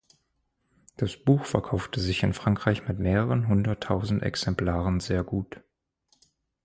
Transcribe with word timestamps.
Das 0.97 1.15
Buch 1.15 1.45
verkaufte 1.45 1.99
sich 1.99 2.23
in 2.23 2.33
Frankreich 2.33 2.87
mit 2.87 2.97
mehreren 2.97 3.47
Hunderttausend 3.47 4.23
Exemplaren 4.23 4.99
sehr 4.99 5.23
gut. 5.23 5.61